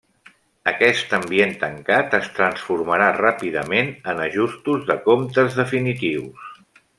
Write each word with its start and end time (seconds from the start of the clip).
Aquest 0.69 1.11
ambient 1.17 1.51
tancat 1.63 2.15
es 2.19 2.29
transformarà 2.39 3.09
ràpidament 3.19 3.93
en 4.15 4.23
ajustos 4.25 4.89
de 4.89 4.97
comptes 5.09 5.61
definitius. 5.61 6.51